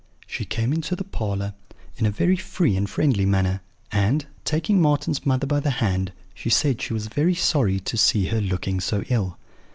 [0.25, 1.53] She came into the parlour
[1.95, 3.61] in a very free and friendly manner,
[3.91, 8.25] and, taking Marten's mother by the hand, she said she was very sorry to see
[8.29, 9.37] her looking so ill.